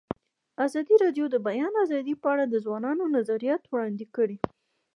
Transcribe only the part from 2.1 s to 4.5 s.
په اړه د ځوانانو نظریات وړاندې کړي.